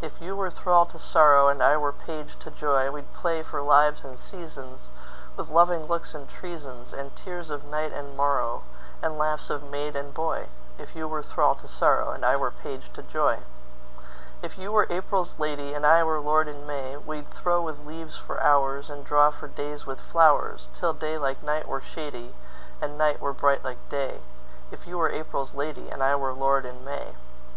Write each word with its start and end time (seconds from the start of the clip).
If 0.00 0.20
you 0.20 0.36
were 0.36 0.52
thrall 0.52 0.86
to 0.86 1.00
sorrow, 1.00 1.48
And 1.48 1.60
I 1.60 1.76
were 1.76 1.90
page 1.90 2.38
to 2.38 2.50
joy, 2.52 2.92
We'd 2.92 3.12
play 3.12 3.42
for 3.42 3.60
lives 3.60 4.04
and 4.04 4.16
seasonsWith 4.16 5.50
loving 5.50 5.86
looks 5.86 6.14
and 6.14 6.28
treasonsAnd 6.30 7.16
tears 7.16 7.50
of 7.50 7.64
night 7.64 7.92
and 7.92 8.16
morrowAnd 8.16 8.62
laughs 9.18 9.50
of 9.50 9.64
maid 9.64 9.96
and 9.96 10.14
boy; 10.14 10.46
If 10.78 10.94
you 10.94 11.08
were 11.08 11.24
thrall 11.24 11.56
to 11.56 11.66
sorrow, 11.66 12.10
And 12.12 12.24
I 12.24 12.36
were 12.36 12.52
page 12.52 12.92
to 12.92 13.02
joy. 13.02 13.40
If 14.42 14.56
you 14.56 14.70
were 14.70 14.86
April's 14.90 15.40
lady, 15.40 15.74
And 15.74 15.84
I 15.84 16.04
were 16.04 16.20
lord 16.20 16.46
in 16.46 16.68
May, 16.68 16.96
We'd 16.96 17.26
throw 17.30 17.60
with 17.60 17.84
leaves 17.84 18.16
for 18.16 18.36
hoursAnd 18.36 19.02
draw 19.02 19.32
for 19.32 19.48
days 19.48 19.86
with 19.86 19.98
flowers, 20.00 20.68
Till 20.72 20.92
day 20.92 21.18
like 21.18 21.42
night 21.42 21.66
were 21.66 21.80
shadyAnd 21.80 22.90
night 22.96 23.20
were 23.20 23.32
bright 23.32 23.64
like 23.64 23.88
day; 23.88 24.20
If 24.70 24.86
you 24.86 24.98
were 24.98 25.10
April's 25.10 25.56
lady, 25.56 25.90
And 25.90 26.00
I 26.00 26.14
were 26.14 26.32
lord 26.32 26.64
in 26.64 26.84
May. 26.84 27.16